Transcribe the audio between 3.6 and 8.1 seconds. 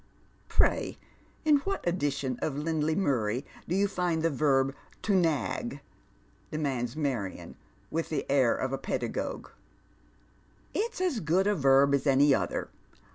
do you find the verb * to nag?'" demands Marion, with